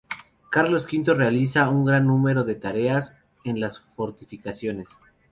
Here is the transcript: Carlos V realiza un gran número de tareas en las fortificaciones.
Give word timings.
Carlos 0.49 0.87
V 0.87 1.13
realiza 1.13 1.69
un 1.69 1.85
gran 1.85 2.07
número 2.07 2.43
de 2.43 2.55
tareas 2.55 3.15
en 3.43 3.59
las 3.59 3.79
fortificaciones. 3.79 4.89